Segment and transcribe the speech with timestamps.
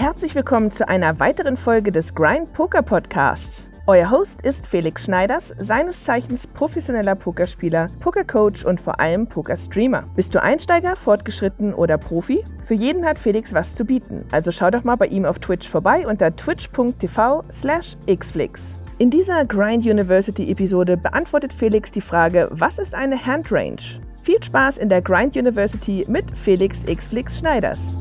[0.00, 3.70] Herzlich willkommen zu einer weiteren Folge des Grind Poker Podcasts.
[3.86, 10.04] Euer Host ist Felix Schneiders, seines Zeichens professioneller Pokerspieler, Pokercoach und vor allem Pokerstreamer.
[10.16, 12.46] Bist du Einsteiger, fortgeschritten oder Profi?
[12.66, 15.68] Für jeden hat Felix was zu bieten, also schau doch mal bei ihm auf Twitch
[15.68, 18.80] vorbei unter twitch.tv slash xflix.
[18.96, 24.00] In dieser Grind University Episode beantwortet Felix die Frage, was ist eine Handrange?
[24.22, 27.98] Viel Spaß in der Grind University mit Felix Xflix Schneiders.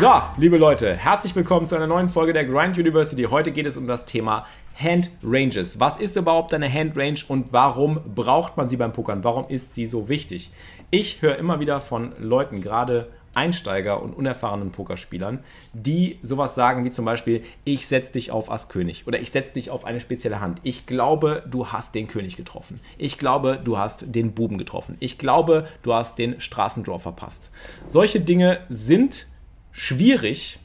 [0.00, 3.24] So, liebe Leute, herzlich willkommen zu einer neuen Folge der Grind University.
[3.24, 5.78] Heute geht es um das Thema Hand Ranges.
[5.78, 9.24] Was ist überhaupt eine Hand Range und warum braucht man sie beim Pokern?
[9.24, 10.52] Warum ist sie so wichtig?
[10.90, 15.40] Ich höre immer wieder von Leuten, gerade Einsteiger und unerfahrenen Pokerspielern,
[15.74, 19.52] die sowas sagen wie zum Beispiel, ich setze dich auf Ass König oder ich setze
[19.52, 20.60] dich auf eine spezielle Hand.
[20.62, 22.80] Ich glaube, du hast den König getroffen.
[22.96, 24.96] Ich glaube, du hast den Buben getroffen.
[24.98, 27.52] Ich glaube, du hast den Straßendraw verpasst.
[27.86, 29.26] Solche Dinge sind
[29.72, 30.58] schwierig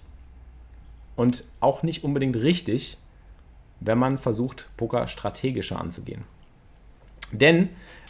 [1.15, 2.97] und auch nicht unbedingt richtig,
[3.79, 6.23] wenn man versucht, Poker strategischer anzugehen.
[7.31, 7.69] Denn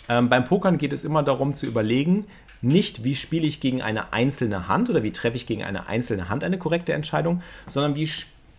[0.10, 2.26] ähm, beim Pokern geht es immer darum zu überlegen,
[2.62, 6.30] nicht wie spiele ich gegen eine einzelne Hand oder wie treffe ich gegen eine einzelne
[6.30, 8.10] Hand eine korrekte Entscheidung, sondern wie,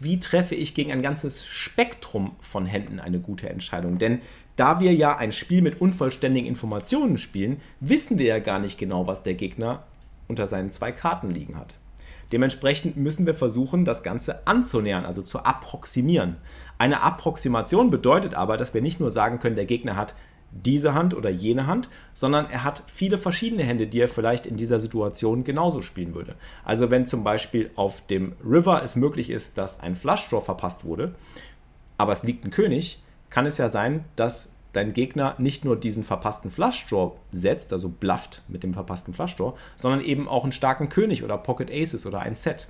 [0.01, 3.99] wie treffe ich gegen ein ganzes Spektrum von Händen eine gute Entscheidung.
[3.99, 4.21] Denn
[4.57, 9.07] da wir ja ein Spiel mit unvollständigen Informationen spielen, wissen wir ja gar nicht genau,
[9.07, 9.85] was der Gegner
[10.29, 11.77] unter seinen zwei Karten liegen hat.
[12.33, 16.37] Dementsprechend müssen wir versuchen, das Ganze anzunähern, also zu approximieren.
[16.79, 20.15] Eine Approximation bedeutet aber, dass wir nicht nur sagen können, der Gegner hat
[20.53, 24.57] diese Hand oder jene Hand, sondern er hat viele verschiedene Hände, die er vielleicht in
[24.57, 26.35] dieser Situation genauso spielen würde.
[26.65, 31.15] Also wenn zum Beispiel auf dem River es möglich ist, dass ein Flushdraw verpasst wurde,
[31.99, 36.05] aber es liegt ein König, kann es ja sein, dass dein Gegner nicht nur diesen
[36.05, 41.25] verpassten Flushdraw setzt, also blufft mit dem verpassten Flushdraw, sondern eben auch einen starken König
[41.25, 42.69] oder Pocket Aces oder ein Set.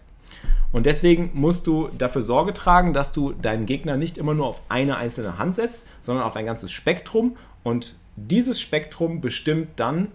[0.72, 4.62] Und deswegen musst du dafür Sorge tragen, dass du deinen Gegner nicht immer nur auf
[4.68, 7.36] eine einzelne Hand setzt, sondern auf ein ganzes Spektrum.
[7.62, 10.08] Und dieses Spektrum bestimmt dann,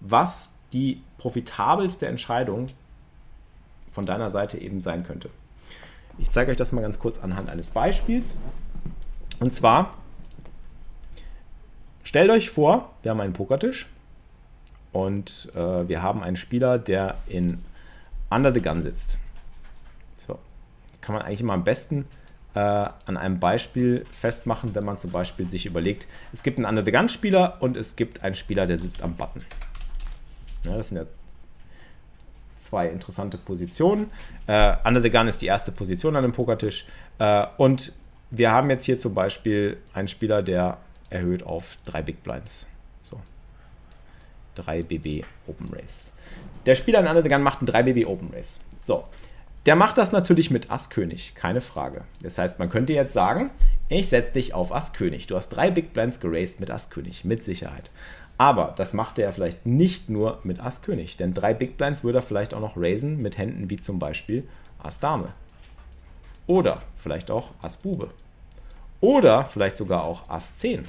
[0.00, 2.68] was die profitabelste Entscheidung
[3.90, 5.30] von deiner Seite eben sein könnte.
[6.18, 8.36] Ich zeige euch das mal ganz kurz anhand eines Beispiels.
[9.38, 9.94] Und zwar
[12.02, 13.86] Stellt euch vor, wir haben einen Pokertisch
[14.92, 17.64] und äh, wir haben einen Spieler, der in
[18.30, 19.18] Under the Gun sitzt.
[20.16, 20.38] So,
[21.00, 22.06] kann man eigentlich immer am besten
[22.54, 26.84] äh, an einem Beispiel festmachen, wenn man zum Beispiel sich überlegt, es gibt einen Under
[26.84, 29.42] the Gun Spieler und es gibt einen Spieler, der sitzt am Button.
[30.64, 31.04] Ja, das sind ja
[32.56, 34.10] zwei interessante Positionen.
[34.46, 36.86] Äh, Under the Gun ist die erste Position an dem Pokertisch
[37.18, 37.92] äh, und
[38.30, 40.78] wir haben jetzt hier zum Beispiel einen Spieler, der
[41.12, 42.66] erhöht auf 3 Big Blinds.
[43.02, 43.20] So.
[44.56, 46.14] 3 BB Open Race.
[46.66, 48.64] Der Spieler in Under the macht einen 3 BB Open Race.
[48.80, 49.04] So.
[49.64, 52.02] Der macht das natürlich mit Ass König, keine Frage.
[52.20, 53.50] Das heißt, man könnte jetzt sagen,
[53.88, 55.28] ich setze dich auf Ass König.
[55.28, 57.90] Du hast drei Big Blinds geraced mit Ass König, mit Sicherheit.
[58.38, 62.18] Aber das macht er vielleicht nicht nur mit Ass König, denn drei Big Blinds würde
[62.18, 64.48] er vielleicht auch noch raisen mit Händen wie zum Beispiel
[64.82, 65.28] Ass Dame.
[66.48, 68.10] Oder vielleicht auch Ass Bube.
[69.00, 70.86] Oder vielleicht sogar auch Ass 10.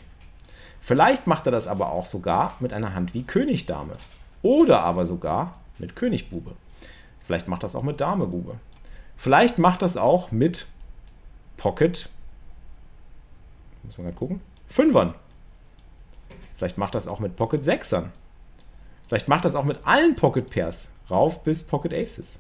[0.84, 3.94] Vielleicht macht er das aber auch sogar mit einer Hand wie König Dame.
[4.42, 6.52] Oder aber sogar mit König Bube.
[7.22, 8.56] Vielleicht macht das auch mit Dame Bube.
[9.16, 10.68] Vielleicht macht das auch mit
[11.56, 12.10] Pocket.
[13.84, 14.42] Muss man gerade gucken.
[14.68, 15.14] Fünfern.
[16.58, 18.12] Vielleicht macht das auch mit Pocket Sechsern.
[19.08, 20.92] Vielleicht macht das auch mit allen Pocket Pairs.
[21.10, 22.40] Rauf bis Pocket Aces.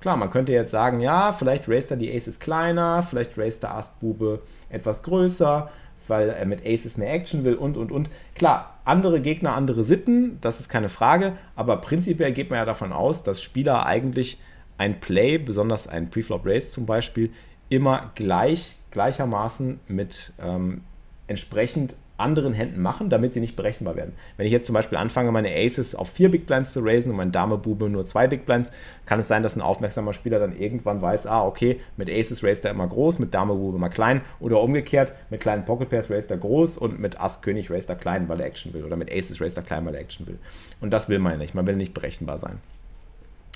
[0.00, 3.74] Klar, man könnte jetzt sagen, ja, vielleicht raised er die Aces kleiner, vielleicht raised er
[3.74, 5.70] Ass Bube etwas größer,
[6.08, 8.08] weil er mit Aces mehr Action will und und und.
[8.34, 12.92] Klar, andere Gegner, andere Sitten, das ist keine Frage, aber prinzipiell geht man ja davon
[12.92, 14.38] aus, dass Spieler eigentlich
[14.78, 17.30] ein Play, besonders ein Preflop Race zum Beispiel,
[17.68, 20.82] immer gleich, gleichermaßen mit ähm,
[21.26, 24.14] entsprechend anderen Händen machen, damit sie nicht berechenbar werden.
[24.36, 27.16] Wenn ich jetzt zum Beispiel anfange, meine Aces auf vier Big Blinds zu raisen und
[27.16, 28.72] mein Dame-Bube nur zwei Big Blinds,
[29.04, 32.64] kann es sein, dass ein aufmerksamer Spieler dann irgendwann weiß, ah, okay, mit Aces raised
[32.64, 36.38] er immer groß, mit Dame-Bube immer klein oder umgekehrt, mit kleinen Pocket Pairs raised er
[36.38, 39.58] groß und mit Ass-König raised er klein, weil er Action will oder mit Aces raised
[39.58, 40.38] er klein, weil er Action will.
[40.80, 42.58] Und das will man nicht, man will nicht berechenbar sein.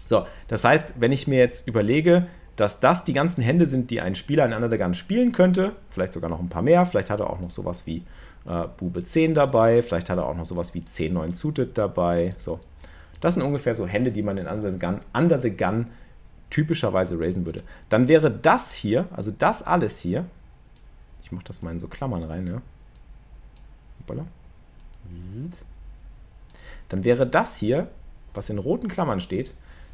[0.04, 2.26] So, das heißt, wenn ich mir jetzt überlege,
[2.56, 6.12] dass das die ganzen Hände sind, die ein Spieler in the Gun spielen könnte, vielleicht
[6.12, 8.02] sogar noch ein paar mehr, vielleicht hat er auch noch sowas wie
[8.46, 12.34] äh, Bube 10 dabei, vielleicht hat er auch noch sowas wie 10, 9 Suited dabei.
[12.36, 12.60] So.
[13.20, 15.88] Das sind ungefähr so Hände, die man in Under the Gun, Under the Gun
[16.48, 17.62] typischerweise raisen würde.
[17.88, 20.26] Dann wäre das hier, also das alles hier,
[21.22, 22.60] ich mache das mal in so Klammern rein, ja.
[24.00, 24.26] Hoppala.
[26.88, 27.88] Dann wäre das hier,
[28.34, 29.52] was in roten Klammern steht,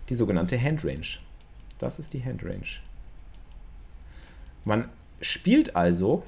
[0.08, 1.18] die sogenannte Handrange.
[1.78, 2.80] Das ist die Handrange.
[4.64, 4.88] Man
[5.20, 6.22] spielt also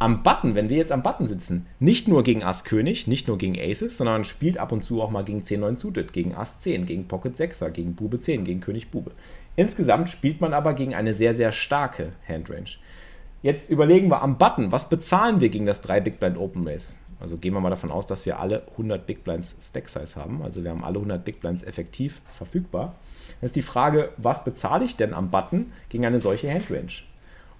[0.00, 3.36] am Button, wenn wir jetzt am Button sitzen, nicht nur gegen Ass König, nicht nur
[3.36, 6.60] gegen Aces, sondern spielt ab und zu auch mal gegen 10 9 suited, gegen Ass
[6.60, 9.12] 10, gegen Pocket 6er, gegen Bube 10, gegen König Bube.
[9.56, 12.78] Insgesamt spielt man aber gegen eine sehr, sehr starke Handrange.
[13.42, 16.98] Jetzt überlegen wir am Button, was bezahlen wir gegen das 3 Big Blind Open Race?
[17.20, 20.40] Also gehen wir mal davon aus, dass wir alle 100 Big Blinds Stack Size haben.
[20.42, 22.94] Also wir haben alle 100 Big Blinds effektiv verfügbar.
[23.40, 27.02] Dann ist die Frage, was bezahle ich denn am Button gegen eine solche Handrange?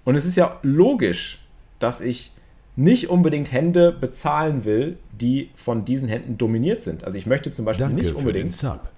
[0.03, 1.45] Und es ist ja logisch,
[1.83, 2.31] dass ich
[2.75, 7.03] nicht unbedingt Hände bezahlen will, die von diesen Händen dominiert sind.
[7.03, 8.53] Also ich möchte zum Beispiel Danke nicht unbedingt.
[8.53, 8.89] Für den Sub.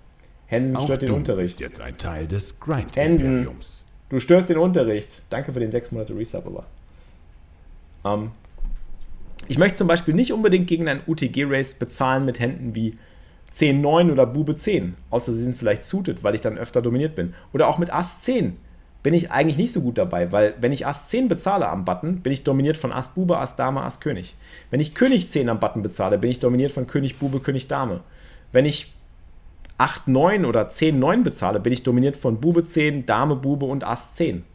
[0.45, 1.57] Hensen Auch stört den du Unterricht.
[1.57, 5.23] bist jetzt ein Teil des grind imperiums Du störst den Unterricht.
[5.29, 6.65] Danke für den sechs Monate Resub, aber.
[8.05, 8.31] Ähm,
[9.47, 12.95] ich möchte zum Beispiel nicht unbedingt gegen ein UTG-Race bezahlen mit Händen wie
[13.53, 14.95] 10-9 oder Bube 10.
[15.09, 17.33] Außer sie sind vielleicht suited, weil ich dann öfter dominiert bin.
[17.53, 18.57] Oder auch mit Ass 10
[19.03, 22.21] bin ich eigentlich nicht so gut dabei, weil wenn ich Ass 10 bezahle am Button,
[22.21, 24.35] bin ich dominiert von Ass Bube, Ass Dame, Ass König.
[24.71, 27.99] Wenn ich König 10 am Button bezahle, bin ich dominiert von König Bube, König Dame.
[28.53, 28.93] Wenn ich
[29.77, 33.83] 8, 9 oder 10, 9 bezahle, bin ich dominiert von Bube 10, Dame, Bube und
[33.83, 34.45] Ass 10.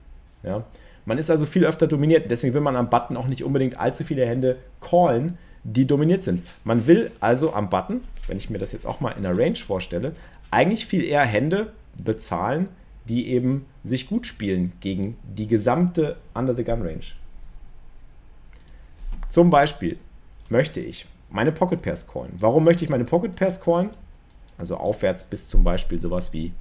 [0.42, 0.64] Ja?
[1.04, 4.04] Man ist also viel öfter dominiert, deswegen will man am Button auch nicht unbedingt allzu
[4.04, 6.42] viele Hände callen, die dominiert sind.
[6.64, 9.56] Man will also am Button, wenn ich mir das jetzt auch mal in der Range
[9.56, 10.12] vorstelle,
[10.50, 11.72] eigentlich viel eher Hände
[12.02, 12.68] bezahlen,
[13.08, 17.05] die eben sich gut spielen gegen die gesamte Under the Gun Range.
[19.28, 19.99] Zum Beispiel
[20.49, 22.32] möchte ich meine Pocket Pairs callen.
[22.38, 23.90] Warum möchte ich meine Pocket Pairs callen?
[24.56, 26.52] Also aufwärts bis zum Beispiel sowas wie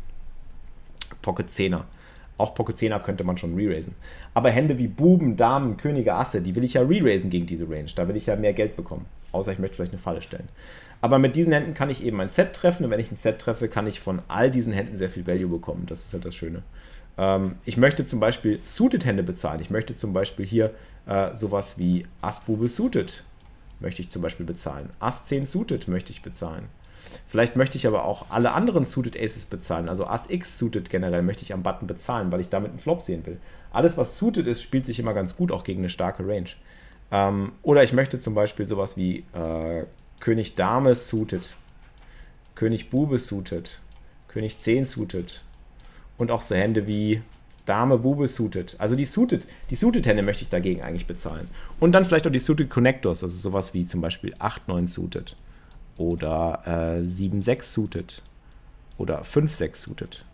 [1.21, 1.83] Pocket 10er.
[2.37, 3.95] Auch Pocket 10er könnte man schon re-raisen.
[4.33, 7.89] Aber Hände wie Buben, Damen, Könige, Asse, die will ich ja re-raisen gegen diese Range.
[7.95, 9.05] Da will ich ja mehr Geld bekommen.
[9.37, 10.49] Außer ich möchte vielleicht eine Falle stellen.
[10.99, 12.83] Aber mit diesen Händen kann ich eben ein Set treffen.
[12.83, 15.49] Und wenn ich ein Set treffe, kann ich von all diesen Händen sehr viel Value
[15.49, 15.85] bekommen.
[15.87, 16.63] Das ist halt das Schöne.
[17.17, 19.59] Ähm, ich möchte zum Beispiel Suited-Hände bezahlen.
[19.61, 20.73] Ich möchte zum Beispiel hier
[21.05, 23.23] äh, sowas wie Ass-Bube Suited
[23.79, 24.89] möchte ich zum Beispiel bezahlen.
[24.99, 26.65] Ass 10 Suited möchte ich bezahlen.
[27.27, 29.87] Vielleicht möchte ich aber auch alle anderen Suited Aces bezahlen.
[29.87, 33.01] Also Ass X Suited generell möchte ich am Button bezahlen, weil ich damit einen Flop
[33.01, 33.37] sehen will.
[33.71, 36.49] Alles, was Suited ist, spielt sich immer ganz gut, auch gegen eine starke Range.
[37.11, 39.85] Ähm, oder ich möchte zum Beispiel sowas wie äh,
[40.19, 41.55] König Dame Suited,
[42.55, 43.79] König Bube Suited,
[44.27, 45.41] König 10 Suited
[46.17, 47.21] und auch so Hände wie
[47.67, 48.75] Dame, Bube suited.
[48.79, 51.49] Also die suited, die suited Hände möchte ich dagegen eigentlich bezahlen.
[51.79, 55.35] Und dann vielleicht auch die suited Connectors, also sowas wie zum Beispiel 8, 9 suited
[55.97, 58.21] oder äh, 7, 6 suited
[58.97, 60.25] oder 5, 6 suited.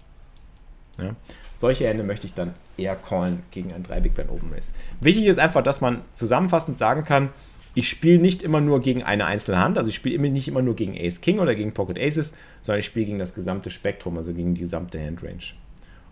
[0.99, 1.15] Ja.
[1.63, 4.73] Solche Hände möchte ich dann eher callen gegen ein 3 Big Blind Open Race.
[4.99, 7.29] Wichtig ist einfach, dass man zusammenfassend sagen kann,
[7.73, 10.75] ich spiele nicht immer nur gegen eine einzelne Hand, also ich spiele nicht immer nur
[10.75, 14.33] gegen Ace King oder gegen Pocket Aces, sondern ich spiele gegen das gesamte Spektrum, also
[14.33, 15.53] gegen die gesamte Handrange.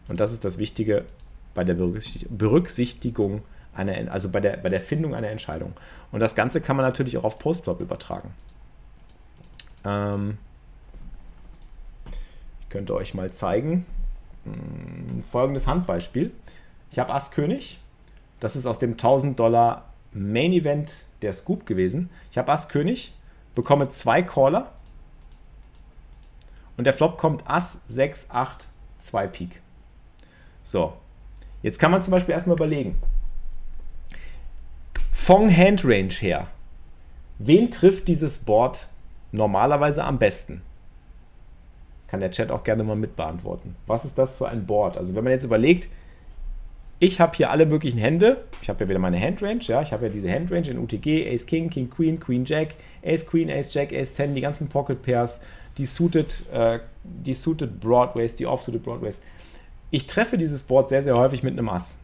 [0.08, 1.04] Und das ist das Wichtige
[1.54, 3.42] bei der Berücksichtigung
[3.76, 5.74] einer, also bei der, bei der Findung einer Entscheidung.
[6.14, 8.34] Und das Ganze kann man natürlich auch auf Postflop übertragen.
[9.84, 10.38] Ähm,
[12.62, 13.86] ich könnte euch mal zeigen.
[14.46, 16.32] Hm, folgendes Handbeispiel.
[16.92, 17.80] Ich habe Ass König.
[18.40, 22.10] Das ist aus dem 1000 Dollar Main Event der Scoop gewesen.
[22.32, 23.14] Ich habe Ass König,
[23.56, 24.72] bekomme zwei Caller.
[26.78, 28.68] Und der Flop kommt Ass 6, 8,
[29.00, 29.62] 2 Pik.
[30.64, 30.94] So,
[31.62, 32.98] jetzt kann man zum Beispiel erstmal überlegen.
[35.12, 36.48] Von Handrange her,
[37.38, 38.88] wen trifft dieses Board
[39.32, 40.62] normalerweise am besten?
[42.12, 43.78] Kann der Chat auch gerne mal mitbeantworten.
[43.88, 44.98] Was ist das für ein Board?
[44.98, 45.88] Also wenn man jetzt überlegt,
[47.00, 48.44] ich habe hier alle möglichen Hände.
[48.62, 49.62] Ich habe ja wieder meine Handrange.
[49.62, 53.26] Ja, ich habe ja diese Handrange in UTG, Ace King, King Queen, Queen Jack, Ace
[53.26, 55.40] Queen, Ace Jack, Ace 10, die ganzen Pocket Pairs,
[55.78, 59.24] die suited, äh, die suited Broadways, die off-suited Broadways.
[59.90, 61.98] Ich treffe dieses Board sehr, sehr häufig mit einem Ass.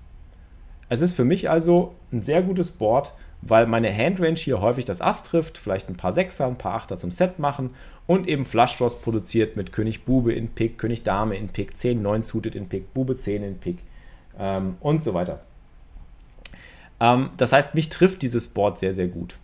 [0.88, 5.02] Es ist für mich also ein sehr gutes Board, weil meine Handrange hier häufig das
[5.02, 7.72] Ass trifft, vielleicht ein paar Sechser, ein paar Achter zum Set machen
[8.08, 12.02] und eben Flush Draws produziert mit König Bube in Pick, König Dame in Pick, 10,
[12.02, 13.78] 9 suited in Pick, Bube 10 in Pick
[14.40, 15.42] ähm, und so weiter.
[17.00, 19.38] Ähm, das heißt, mich trifft dieses Board sehr, sehr gut.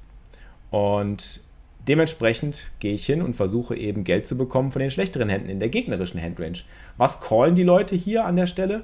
[0.72, 1.44] Und
[1.88, 5.60] Dementsprechend gehe ich hin und versuche eben Geld zu bekommen von den schlechteren Händen in
[5.60, 6.60] der gegnerischen Handrange.
[6.96, 8.84] Was callen die Leute hier an der Stelle?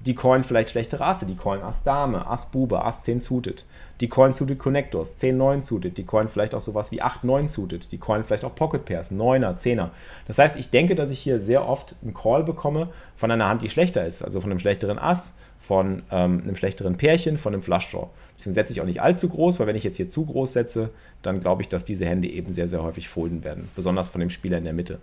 [0.00, 3.64] Die callen vielleicht schlechtere Asse, die callen Ass Dame, Ass Bube, Ass 10 suited.
[4.00, 5.96] Die callen suited Connectors, 10 9 suited.
[5.96, 7.90] Die callen vielleicht auch sowas wie 8 9 suited.
[7.90, 9.88] Die callen vielleicht auch Pocket Pairs, 9er, 10er.
[10.26, 13.62] Das heißt, ich denke, dass ich hier sehr oft einen Call bekomme von einer Hand,
[13.62, 17.62] die schlechter ist, also von einem schlechteren Ass, von ähm, einem schlechteren Pärchen, von einem
[17.62, 18.08] Flush Draw.
[18.36, 20.90] Deswegen setze ich auch nicht allzu groß, weil wenn ich jetzt hier zu groß setze,
[21.22, 23.68] dann glaube ich, dass diese Hände eben sehr, sehr häufig folden werden.
[23.74, 24.98] Besonders von dem Spieler in der Mitte.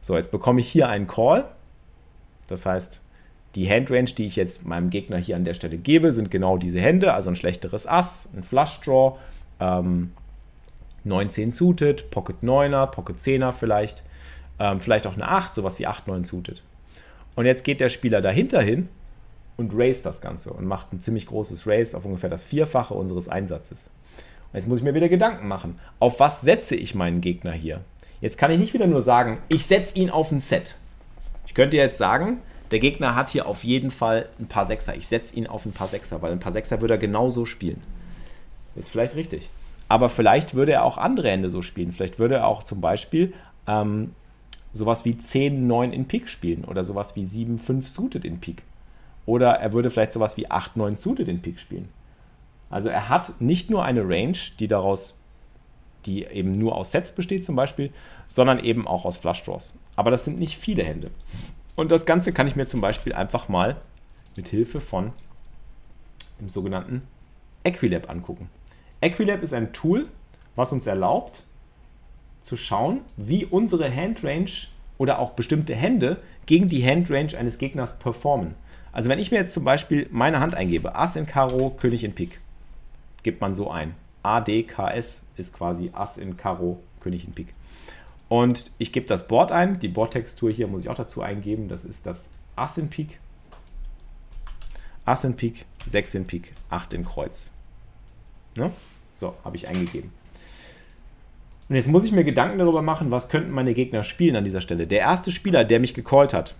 [0.00, 1.44] So, jetzt bekomme ich hier einen Call.
[2.48, 3.00] Das heißt,
[3.54, 6.80] die Handrange, die ich jetzt meinem Gegner hier an der Stelle gebe, sind genau diese
[6.80, 9.16] Hände, also ein schlechteres Ass, ein Flush Draw,
[9.60, 10.12] ähm,
[11.04, 14.02] 19 suited, Pocket 9er, Pocket 10er vielleicht,
[14.58, 16.62] ähm, vielleicht auch eine 8, sowas wie 8, 9 suited.
[17.36, 18.88] Und jetzt geht der Spieler dahinter hin
[19.56, 23.28] und race das Ganze und macht ein ziemlich großes Race auf ungefähr das Vierfache unseres
[23.28, 23.90] Einsatzes.
[24.52, 27.80] Und jetzt muss ich mir wieder Gedanken machen, auf was setze ich meinen Gegner hier?
[28.20, 30.78] Jetzt kann ich nicht wieder nur sagen, ich setze ihn auf ein Set.
[31.46, 32.40] Ich könnte jetzt sagen,
[32.74, 34.96] der Gegner hat hier auf jeden Fall ein paar Sechser.
[34.96, 37.80] Ich setze ihn auf ein paar Sechser, weil ein paar Sechser würde er genauso spielen.
[38.74, 39.48] Ist vielleicht richtig.
[39.88, 41.92] Aber vielleicht würde er auch andere Hände so spielen.
[41.92, 43.32] Vielleicht würde er auch zum Beispiel
[43.68, 44.12] ähm,
[44.72, 48.64] sowas wie 10, 9 in Pik spielen oder sowas wie 7, 5 suited in Pik.
[49.24, 51.90] Oder er würde vielleicht sowas wie 8, 9 suited in Pik spielen.
[52.70, 55.16] Also er hat nicht nur eine Range, die daraus,
[56.06, 57.92] die eben nur aus Sets besteht zum Beispiel,
[58.26, 59.78] sondern eben auch aus Flush Draws.
[59.94, 61.12] Aber das sind nicht viele Hände.
[61.76, 63.76] Und das Ganze kann ich mir zum Beispiel einfach mal
[64.36, 65.12] mit Hilfe von
[66.40, 67.02] dem sogenannten
[67.64, 68.48] Equilab angucken.
[69.00, 70.06] Equilab ist ein Tool,
[70.56, 71.42] was uns erlaubt,
[72.42, 78.54] zu schauen, wie unsere Handrange oder auch bestimmte Hände gegen die Handrange eines Gegners performen.
[78.92, 82.14] Also wenn ich mir jetzt zum Beispiel meine Hand eingebe, Ass in Karo, König in
[82.14, 82.40] Pik,
[83.22, 83.94] gibt man so ein.
[84.22, 87.48] ADKS ist quasi Ass in Karo, König in Pik.
[88.28, 89.78] Und ich gebe das Board ein.
[89.80, 91.68] Die Bordtextur hier muss ich auch dazu eingeben.
[91.68, 93.18] Das ist das Ass in Pik.
[95.04, 97.52] Ass in Pik, 6 in Pik, 8 in Kreuz.
[98.56, 98.70] Ne?
[99.16, 100.10] So, habe ich eingegeben.
[101.68, 104.60] Und jetzt muss ich mir Gedanken darüber machen, was könnten meine Gegner spielen an dieser
[104.60, 104.86] Stelle.
[104.86, 106.54] Der erste Spieler, der mich gecallt hat,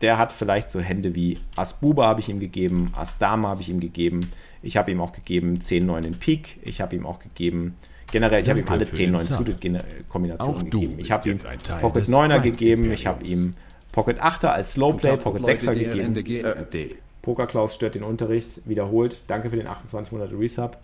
[0.00, 3.62] der hat vielleicht so Hände wie Ass Bube habe ich ihm gegeben, Ass Dame habe
[3.62, 4.32] ich ihm gegeben.
[4.62, 6.58] Ich habe ihm auch gegeben 10 9 in Pik.
[6.62, 7.76] Ich habe ihm auch gegeben
[8.10, 10.98] generell, ich habe ihm alle 10 9 Suited Kombinationen gegeben.
[10.98, 11.38] Ich habe ihm
[11.80, 13.54] Pocket 9er gegeben, ich habe ihm
[13.92, 16.94] Pocket 8er als Slowplay, Pocket 6er gegeben.
[17.22, 19.20] Poker Klaus stört den Unterricht, wiederholt.
[19.26, 20.78] Danke für den 28 Monate Resub.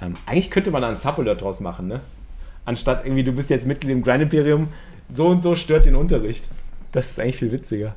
[0.00, 2.00] Ähm, eigentlich könnte man da einen Subalert draus machen, ne?
[2.64, 4.68] Anstatt irgendwie, du bist jetzt Mitglied im Grind Imperium,
[5.12, 6.48] so und so stört den Unterricht.
[6.92, 7.94] Das ist eigentlich viel witziger.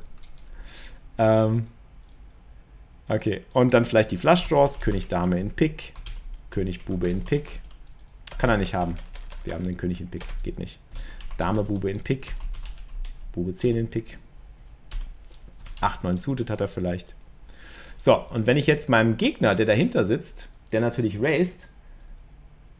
[1.18, 1.66] Ähm,
[3.08, 4.80] okay, und dann vielleicht die Flush Draws.
[4.80, 5.92] König Dame in Pick,
[6.50, 7.60] König Bube in Pick.
[8.40, 8.94] Kann er nicht haben.
[9.44, 10.78] Wir haben den König in Pick, geht nicht.
[11.36, 12.34] Dame Bube in Pick,
[13.32, 14.16] Bube 10 in Pick.
[15.82, 17.14] 8, 9 suited hat er vielleicht.
[17.98, 21.68] So, und wenn ich jetzt meinem Gegner, der dahinter sitzt, der natürlich raced,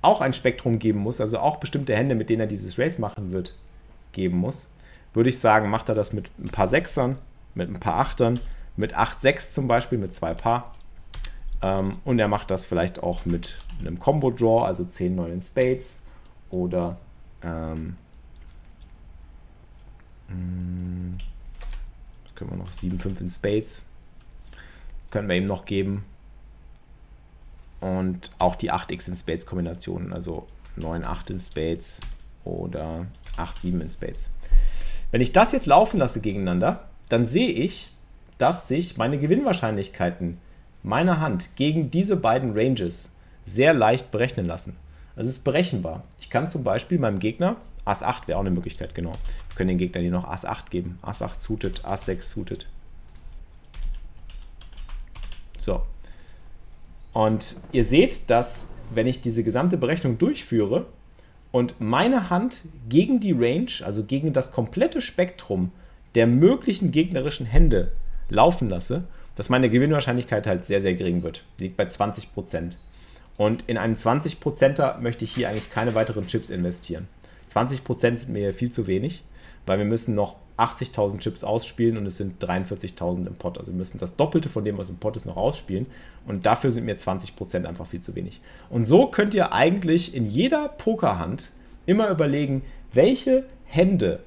[0.01, 3.31] auch ein Spektrum geben muss, also auch bestimmte Hände, mit denen er dieses Race machen
[3.31, 3.55] wird,
[4.13, 4.67] geben muss,
[5.13, 7.19] würde ich sagen, macht er das mit ein paar Sechsern,
[7.55, 8.41] mit ein paar Achtern,
[8.77, 10.75] mit 8-6 zum Beispiel, mit zwei Paar.
[11.63, 16.03] Ähm, und er macht das vielleicht auch mit einem Combo-Draw, also 10-9 in Spades
[16.51, 16.99] oder
[17.43, 17.97] ähm,
[20.29, 21.19] hm,
[22.25, 22.71] was können wir noch?
[22.71, 23.85] 7-5 in Spades.
[25.11, 26.05] Können wir ihm noch geben.
[27.81, 30.47] Und auch die 8x in Spades Kombinationen, also
[30.79, 32.01] 9-8 in Spades
[32.45, 34.31] oder 8-7 in Spades.
[35.11, 37.91] Wenn ich das jetzt laufen lasse gegeneinander, dann sehe ich,
[38.39, 40.39] dass sich meine Gewinnwahrscheinlichkeiten
[40.83, 44.77] meiner Hand gegen diese beiden Ranges sehr leicht berechnen lassen.
[45.17, 46.05] Es ist berechenbar.
[46.21, 49.13] Ich kann zum Beispiel meinem Gegner, Ass 8 wäre auch eine Möglichkeit, genau.
[49.13, 50.99] Wir können den Gegner hier noch Ass 8 geben.
[51.03, 52.69] Ass 8 suited, Ass 6 suited.
[55.59, 55.83] So,
[57.13, 60.87] und ihr seht, dass wenn ich diese gesamte Berechnung durchführe
[61.53, 65.73] und meine Hand gegen die Range, also gegen das komplette Spektrum
[66.15, 67.93] der möglichen gegnerischen Hände
[68.29, 69.05] laufen lasse,
[69.41, 71.45] dass meine Gewinnwahrscheinlichkeit halt sehr, sehr gering wird.
[71.57, 72.73] Liegt bei 20%.
[73.39, 77.09] Und in einen 20%er möchte ich hier eigentlich keine weiteren Chips investieren.
[77.51, 79.25] 20% sind mir viel zu wenig,
[79.65, 83.57] weil wir müssen noch 80.000 Chips ausspielen und es sind 43.000 im Pot.
[83.57, 85.87] Also wir müssen das Doppelte von dem, was im Pot ist, noch ausspielen.
[86.27, 88.43] Und dafür sind mir 20% einfach viel zu wenig.
[88.69, 91.51] Und so könnt ihr eigentlich in jeder Pokerhand
[91.87, 92.61] immer überlegen,
[92.93, 94.21] welche Hände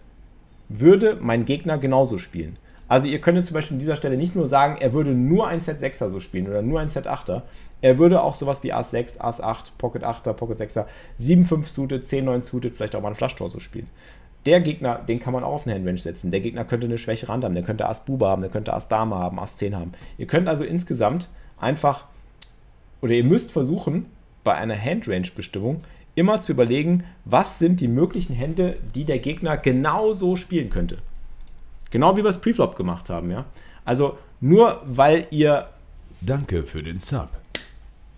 [0.69, 2.57] würde mein Gegner genauso spielen.
[2.87, 5.61] Also ihr könnt zum Beispiel an dieser Stelle nicht nur sagen, er würde nur ein
[5.61, 7.43] Set 6er so spielen oder nur ein Set 8er.
[7.81, 10.85] Er würde auch sowas wie Ass 6, Ass 8, Pocket 8er, Pocket 6er,
[11.17, 13.87] 7, 5 suited, 10, 9 suited, vielleicht auch mal ein Flush-Tor so spielen
[14.45, 16.31] der Gegner, den kann man auch auf eine Handrange setzen.
[16.31, 18.89] Der Gegner könnte eine schwächere Hand haben, der könnte Ass Bube haben, der könnte Ass
[18.89, 19.93] Dame haben, Ass 10 haben.
[20.17, 22.05] Ihr könnt also insgesamt einfach,
[23.01, 24.07] oder ihr müsst versuchen,
[24.43, 25.79] bei einer Handrange-Bestimmung
[26.15, 30.97] immer zu überlegen, was sind die möglichen Hände, die der Gegner genauso spielen könnte.
[31.93, 33.45] Genau wie wir es Preflop gemacht haben, ja.
[33.85, 35.69] Also nur weil ihr.
[36.21, 37.29] Danke für den Sub.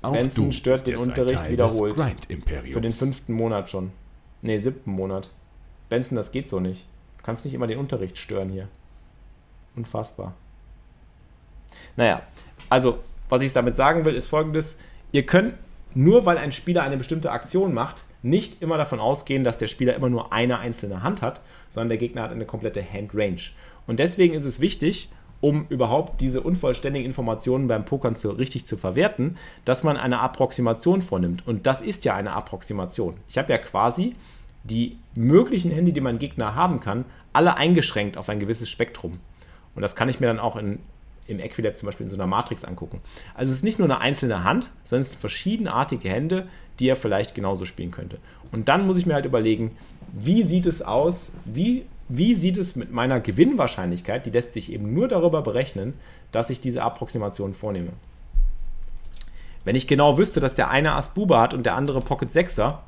[0.01, 1.97] Auch Benson stört den Unterricht wiederholt.
[2.71, 3.91] Für den fünften Monat schon.
[4.41, 5.29] Ne, siebten Monat.
[5.89, 6.85] Benson, das geht so nicht.
[7.21, 8.69] kannst nicht immer den Unterricht stören hier.
[9.75, 10.33] Unfassbar.
[11.97, 12.21] Naja,
[12.69, 14.79] also, was ich damit sagen will, ist folgendes.
[15.11, 15.55] Ihr könnt,
[15.93, 19.95] nur weil ein Spieler eine bestimmte Aktion macht, nicht immer davon ausgehen, dass der Spieler
[19.95, 23.51] immer nur eine einzelne Hand hat, sondern der Gegner hat eine komplette Handrange.
[23.87, 25.09] Und deswegen ist es wichtig,
[25.41, 31.03] um überhaupt diese unvollständigen Informationen beim Pokern zu, richtig zu verwerten, dass man eine Approximation
[31.03, 31.47] vornimmt.
[31.47, 33.17] Und das ist ja eine Approximation.
[33.29, 34.15] Ich habe ja quasi
[34.63, 39.19] die möglichen Hände, die mein Gegner haben kann, alle eingeschränkt auf ein gewisses Spektrum.
[39.75, 40.79] Und das kann ich mir dann auch in,
[41.27, 43.01] im Equilab zum Beispiel in so einer Matrix angucken.
[43.33, 46.47] Also es ist nicht nur eine einzelne Hand, sondern es sind verschiedenartige Hände,
[46.79, 48.19] die er vielleicht genauso spielen könnte.
[48.51, 49.75] Und dann muss ich mir halt überlegen,
[50.13, 54.93] wie sieht es aus, wie, wie sieht es mit meiner Gewinnwahrscheinlichkeit, die lässt sich eben
[54.93, 55.93] nur darüber berechnen,
[56.31, 57.91] dass ich diese Approximation vornehme.
[59.63, 62.79] Wenn ich genau wüsste, dass der eine Ass Bube hat und der andere Pocket 6er,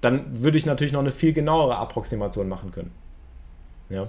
[0.00, 2.92] dann würde ich natürlich noch eine viel genauere Approximation machen können.
[3.88, 4.08] Ja?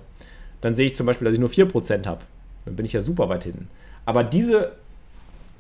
[0.62, 2.22] Dann sehe ich zum Beispiel, dass ich nur 4% habe.
[2.68, 3.70] Dann bin ich ja super weit hinten.
[4.06, 4.74] Aber diese,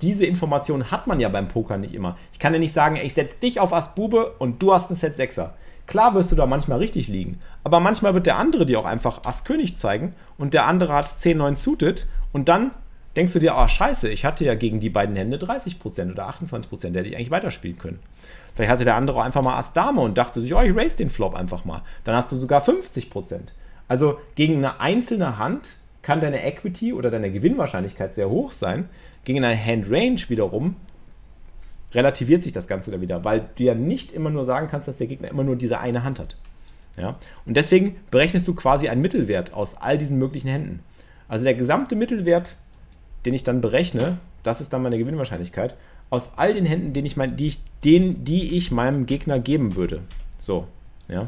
[0.01, 2.17] diese Information hat man ja beim Poker nicht immer.
[2.33, 4.95] Ich kann ja nicht sagen, ich setze dich auf Ass Bube und du hast ein
[4.95, 5.51] Set 6er.
[5.87, 9.23] Klar wirst du da manchmal richtig liegen, aber manchmal wird der andere dir auch einfach
[9.23, 12.71] Ass König zeigen und der andere hat 10 9 suited und dann
[13.15, 16.91] denkst du dir, oh scheiße, ich hatte ja gegen die beiden Hände 30% oder 28%,
[16.91, 17.99] der hätte ich eigentlich weiterspielen können.
[18.53, 20.97] Vielleicht hatte der andere auch einfach mal Ass Dame und dachte sich, oh, ich raise
[20.97, 21.83] den Flop einfach mal.
[22.03, 23.39] Dann hast du sogar 50%.
[23.87, 28.87] Also gegen eine einzelne Hand kann deine Equity oder deine Gewinnwahrscheinlichkeit sehr hoch sein.
[29.25, 30.77] Gegen eine Hand Range wiederum
[31.91, 34.99] relativiert sich das Ganze da wieder, weil du ja nicht immer nur sagen kannst, dass
[34.99, 36.37] der Gegner immer nur diese eine Hand hat.
[36.95, 37.17] Ja?
[37.45, 40.79] Und deswegen berechnest du quasi einen Mittelwert aus all diesen möglichen Händen.
[41.27, 42.55] Also der gesamte Mittelwert,
[43.25, 45.75] den ich dann berechne, das ist dann meine Gewinnwahrscheinlichkeit,
[46.09, 49.75] aus all den Händen, den ich mein, die, ich, den, die ich meinem Gegner geben
[49.75, 50.03] würde.
[50.39, 50.67] So,
[51.09, 51.27] ja.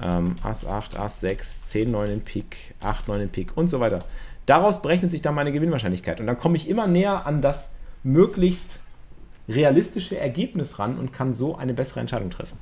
[0.00, 3.80] Ähm, Ass 8, Ass 6, 10, 9 in Pik, 8, 9 in Pik und so
[3.80, 4.00] weiter.
[4.46, 6.20] Daraus berechnet sich dann meine Gewinnwahrscheinlichkeit.
[6.20, 8.80] Und dann komme ich immer näher an das möglichst
[9.48, 12.58] realistische Ergebnis ran und kann so eine bessere Entscheidung treffen.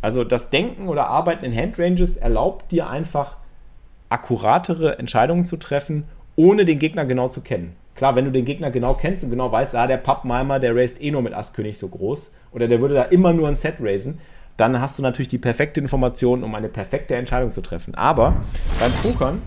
[0.00, 3.36] Also das Denken oder Arbeiten in Handranges erlaubt dir einfach
[4.08, 6.04] akkuratere Entscheidungen zu treffen,
[6.36, 7.74] ohne den Gegner genau zu kennen.
[7.96, 11.02] Klar, wenn du den Gegner genau kennst und genau weißt, ah, der Pappmeimer, der raised
[11.02, 13.74] eh nur mit Ass König so groß oder der würde da immer nur ein Set
[13.80, 14.20] raisen,
[14.58, 17.94] dann hast du natürlich die perfekte Information, um eine perfekte Entscheidung zu treffen.
[17.94, 18.36] Aber
[18.80, 19.40] beim Pokern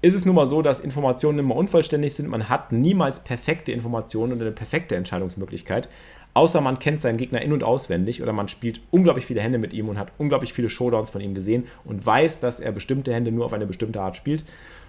[0.00, 2.28] ist es nun mal so, dass Informationen immer unvollständig sind.
[2.28, 5.90] Man hat niemals perfekte Informationen und eine perfekte Entscheidungsmöglichkeit.
[6.32, 9.74] Außer man kennt seinen Gegner in- und auswendig oder man spielt unglaublich viele Hände mit
[9.74, 13.32] ihm und hat unglaublich viele Showdowns von ihm gesehen und weiß, dass er bestimmte Hände
[13.32, 14.44] nur auf eine bestimmte Art spielt.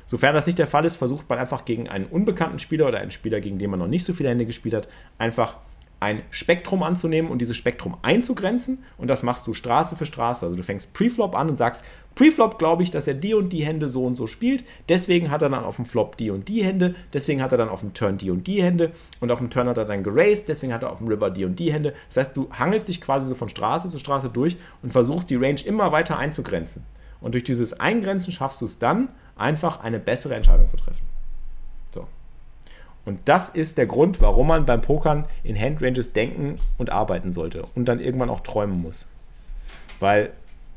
[0.05, 3.11] Sofern das nicht der Fall ist, versucht man einfach gegen einen unbekannten Spieler oder einen
[3.11, 5.57] Spieler, gegen den man noch nicht so viele Hände gespielt hat, einfach
[5.99, 8.83] ein Spektrum anzunehmen und dieses Spektrum einzugrenzen.
[8.97, 10.45] Und das machst du Straße für Straße.
[10.45, 11.83] Also du fängst Preflop an und sagst,
[12.15, 14.63] Preflop glaube ich, dass er die und die Hände so und so spielt.
[14.87, 16.95] Deswegen hat er dann auf dem Flop die und die Hände.
[17.13, 18.91] Deswegen hat er dann auf dem Turn die und die Hände.
[19.19, 20.47] Und auf dem Turn hat er dann geraced.
[20.47, 21.93] Deswegen hat er auf dem River die und die Hände.
[22.07, 25.35] Das heißt, du hangelst dich quasi so von Straße zu Straße durch und versuchst die
[25.35, 26.83] Range immer weiter einzugrenzen.
[27.21, 31.14] Und durch dieses Eingrenzen schaffst du es dann, einfach eine bessere Entscheidung zu treffen.
[33.05, 37.63] Und das ist der Grund, warum man beim Pokern in Handranges denken und arbeiten sollte
[37.75, 39.07] und dann irgendwann auch träumen muss.
[39.99, 40.31] Weil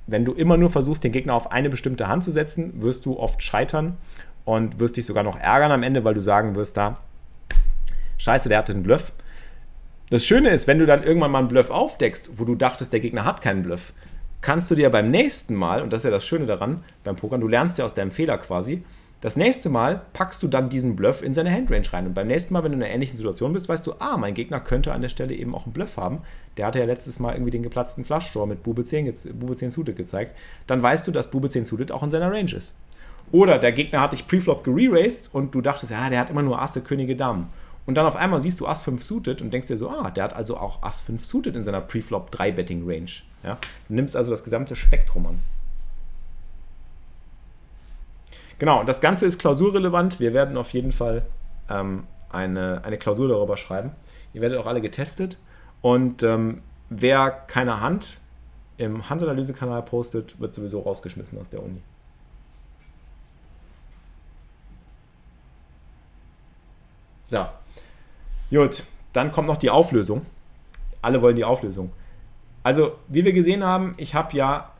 [0.07, 3.19] wenn du immer nur versuchst, den Gegner auf eine bestimmte Hand zu setzen, wirst du
[3.19, 3.97] oft scheitern
[4.45, 6.99] und wirst dich sogar noch ärgern am Ende, weil du sagen wirst, da,
[8.17, 9.13] scheiße, der hatte einen Bluff.
[10.11, 13.01] Das Schöne ist, wenn du dann irgendwann mal einen Bluff aufdeckst, wo du dachtest, der
[13.01, 13.93] Gegner hat keinen Bluff,
[14.41, 17.41] kannst du dir beim nächsten Mal, und das ist ja das Schöne daran beim Pokern,
[17.41, 18.83] du lernst ja aus deinem Fehler quasi,
[19.21, 22.07] das nächste Mal packst du dann diesen Bluff in seine Handrange rein.
[22.07, 24.35] Und beim nächsten Mal, wenn du in einer ähnlichen Situation bist, weißt du, ah, mein
[24.35, 26.21] Gegner könnte an der Stelle eben auch einen Bluff haben.
[26.57, 29.97] Der hatte ja letztes Mal irgendwie den geplatzten Flush-Draw mit Bube 10, Bube 10 Suited
[29.97, 30.37] gezeigt.
[30.69, 32.77] Dann weißt du, dass Bube 10 Suited auch in seiner Range ist.
[33.33, 36.63] Oder der Gegner hat dich Preflop gereraced und du dachtest, ja, der hat immer nur
[36.63, 37.51] Asse, Könige, Damen.
[37.87, 40.25] Und dann auf einmal siehst du Ass 5 suited und denkst dir so, ah, der
[40.25, 43.11] hat also auch Ass 5 suited in seiner Preflop 3 Betting Range.
[43.43, 43.59] Ja?
[43.89, 45.41] Du nimmst also das gesamte Spektrum an.
[48.59, 50.19] Genau, das Ganze ist klausurrelevant.
[50.19, 51.25] Wir werden auf jeden Fall
[51.71, 53.93] ähm, eine, eine Klausur darüber schreiben.
[54.33, 55.39] Ihr werdet auch alle getestet.
[55.81, 58.19] Und ähm, wer keine Hand
[58.77, 61.83] im Handanalyse-Kanal postet, wird sowieso rausgeschmissen aus der Uni.
[67.29, 67.47] So.
[68.51, 70.25] Gut, dann kommt noch die Auflösung.
[71.03, 71.93] Alle wollen die Auflösung.
[72.63, 74.73] Also, wie wir gesehen haben, ich habe ja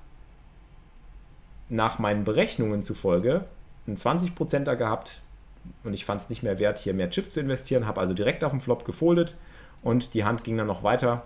[1.69, 3.45] nach meinen Berechnungen zufolge
[3.89, 5.23] einen 20%er gehabt
[5.85, 8.45] und ich fand es nicht mehr wert, hier mehr Chips zu investieren, habe also direkt
[8.45, 9.35] auf den Flop gefoldet
[9.83, 11.25] und die Hand ging dann noch weiter.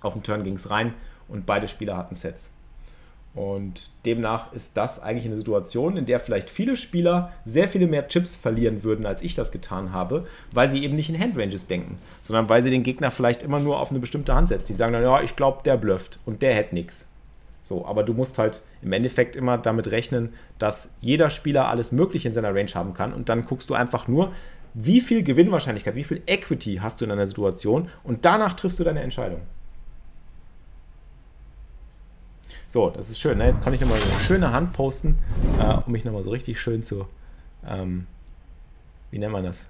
[0.00, 0.94] Auf den Turn ging es rein
[1.28, 2.52] und beide Spieler hatten Sets.
[3.34, 8.06] Und demnach ist das eigentlich eine Situation, in der vielleicht viele Spieler sehr viele mehr
[8.06, 11.98] Chips verlieren würden, als ich das getan habe, weil sie eben nicht in Handranges denken,
[12.22, 14.68] sondern weil sie den Gegner vielleicht immer nur auf eine bestimmte Hand setzen.
[14.68, 17.08] Die sagen dann, ja, ich glaube, der blufft und der hätte nichts.
[17.64, 22.28] So, aber du musst halt im Endeffekt immer damit rechnen, dass jeder Spieler alles Mögliche
[22.28, 24.34] in seiner Range haben kann und dann guckst du einfach nur,
[24.74, 28.84] wie viel Gewinnwahrscheinlichkeit, wie viel Equity hast du in einer Situation und danach triffst du
[28.84, 29.40] deine Entscheidung.
[32.66, 33.38] So, das ist schön.
[33.38, 33.46] Ne?
[33.46, 35.18] Jetzt kann ich nochmal so eine schöne Hand posten,
[35.58, 37.06] äh, um mich nochmal so richtig schön zu,
[37.66, 38.06] ähm,
[39.10, 39.68] wie nennt man das?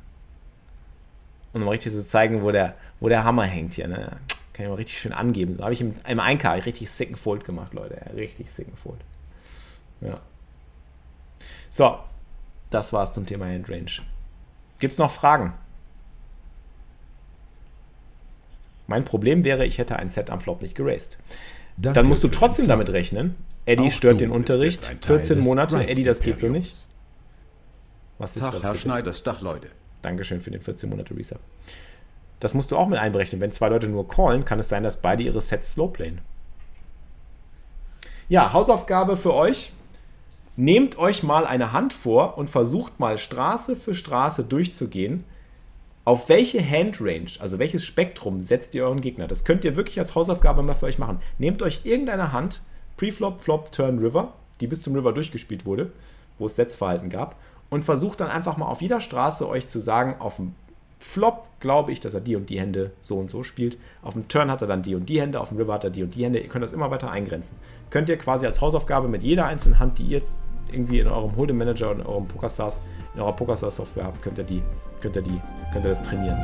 [1.53, 3.87] Um nochmal richtig zu zeigen, wo der, wo der Hammer hängt hier.
[3.87, 4.17] Ne?
[4.55, 5.57] Kann ich mal richtig schön angeben.
[5.57, 7.97] So habe ich im, im 1K richtig sicken Fold gemacht, Leute.
[7.97, 9.01] Ja, richtig sicken Fold.
[10.01, 10.21] Ja.
[11.71, 11.99] So,
[12.71, 14.01] das war's zum Thema Handrange.
[14.79, 15.55] Gibt es noch Fragen?
[18.87, 21.19] Mein Problem wäre, ich hätte ein Set am Flop nicht geraced.
[21.77, 23.35] Danke Dann musst du trotzdem damit rechnen.
[23.67, 24.89] Eddie Auch stört den Unterricht.
[25.05, 25.85] 14 Monate.
[25.85, 26.87] Eddie, das geht so nicht.
[28.19, 28.63] Was ist Tag, das?
[28.63, 29.69] Herr Schneiders, Dach, Leute.
[30.03, 31.41] Dankeschön für den 14 Monate Resub.
[32.45, 33.41] Das musst du auch mit einberechnen.
[33.41, 36.21] Wenn zwei Leute nur callen, kann es sein, dass beide ihre Sets slowplayen.
[38.29, 39.73] Ja, Hausaufgabe für euch.
[40.55, 45.25] Nehmt euch mal eine Hand vor und versucht mal Straße für Straße durchzugehen
[46.05, 49.27] auf welche Handrange, also welches Spektrum setzt ihr euren Gegner?
[49.27, 51.21] Das könnt ihr wirklich als Hausaufgabe mal für euch machen.
[51.39, 52.61] Nehmt euch irgendeine Hand,
[52.99, 55.93] Preflop, Flop, Turn, River, die bis zum River durchgespielt wurde,
[56.39, 57.37] wo es Setzverhalten gab,
[57.71, 60.55] und versucht dann einfach mal auf jeder Straße euch zu sagen, auf dem
[60.99, 63.79] Flop glaube ich, dass er die und die Hände so und so spielt.
[64.03, 65.91] Auf dem Turn hat er dann die und die Hände, auf dem River hat er
[65.91, 66.39] die und die Hände.
[66.41, 67.57] Ihr könnt das immer weiter eingrenzen.
[67.91, 70.35] Könnt ihr quasi als Hausaufgabe mit jeder einzelnen Hand, die ihr jetzt
[70.71, 72.83] irgendwie in eurem Hold'em Manager und in eurem PokerStars,
[73.15, 74.63] in eurer PokerStars Software habt, könnt ihr die,
[75.01, 75.41] könnt ihr die,
[75.73, 76.41] könnt ihr das trainieren.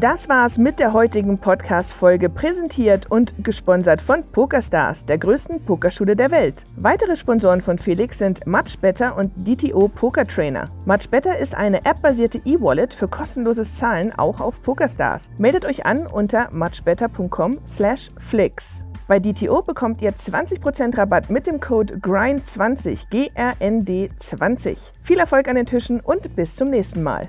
[0.00, 6.30] Das war's mit der heutigen Podcast-Folge, präsentiert und gesponsert von PokerStars, der größten Pokerschule der
[6.30, 6.64] Welt.
[6.76, 10.70] Weitere Sponsoren von Felix sind MuchBetter und DTO Poker Trainer.
[10.86, 15.28] MuchBetter ist eine appbasierte E-Wallet für kostenloses Zahlen auch auf PokerStars.
[15.36, 18.84] Meldet euch an unter muchbetter.com/flix.
[19.06, 24.78] Bei DTO bekommt ihr 20% Rabatt mit dem Code GRIND20, G-R-N-D 20.
[25.02, 27.28] Viel Erfolg an den Tischen und bis zum nächsten Mal.